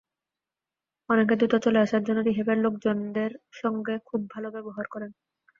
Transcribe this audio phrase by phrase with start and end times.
[1.09, 5.11] অনেকে দ্রুত চলে আসার জন্য রিহ্যাবের লোকজনদের সঙ্গে খুব ভালো ব্যবহার করেন।